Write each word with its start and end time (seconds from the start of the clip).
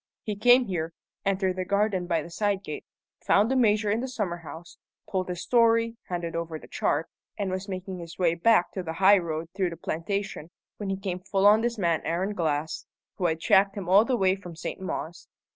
He 0.23 0.35
came 0.35 0.65
here, 0.65 0.93
entered 1.27 1.57
the 1.57 1.63
garden 1.63 2.07
by 2.07 2.23
the 2.23 2.31
side 2.31 2.63
gate, 2.63 2.85
found 3.23 3.51
the 3.51 3.55
Major 3.55 3.91
in 3.91 3.99
the 3.99 4.07
summer 4.07 4.37
house, 4.37 4.79
told 5.11 5.29
his 5.29 5.43
story, 5.43 5.95
handed 6.07 6.35
over 6.35 6.57
the 6.57 6.67
chart, 6.67 7.07
and 7.37 7.51
was 7.51 7.69
making 7.69 7.99
his 7.99 8.17
way 8.17 8.33
back 8.33 8.71
to 8.71 8.81
the 8.81 8.93
high 8.93 9.19
road 9.19 9.49
through 9.55 9.69
the 9.69 9.77
plantation, 9.77 10.49
when 10.77 10.89
he 10.89 10.97
came 10.97 11.19
full 11.19 11.45
on 11.45 11.61
this 11.61 11.77
man 11.77 12.01
Aaron 12.03 12.33
Glass, 12.33 12.87
who 13.17 13.27
had 13.27 13.39
tracked 13.39 13.77
him 13.77 13.87
all 13.87 14.03
the 14.03 14.17
way 14.17 14.35
from 14.35 14.55
St. 14.55 14.81
Mawes. 14.81 15.27